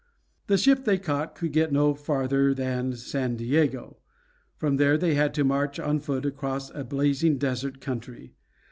The 0.47 0.57
ship 0.57 0.83
they 0.85 0.97
caught 0.97 1.35
could 1.35 1.53
get 1.53 1.71
no 1.71 1.93
farther 1.93 2.55
than 2.55 2.93
San 2.95 3.35
Diego. 3.35 3.97
From 4.57 4.77
there 4.77 4.97
they 4.97 5.13
had 5.13 5.31
to 5.35 5.43
march 5.43 5.79
on 5.79 5.99
foot 5.99 6.25
across 6.25 6.71
a 6.71 6.83
blazing 6.83 7.37
desert 7.37 7.79
country. 7.79 8.33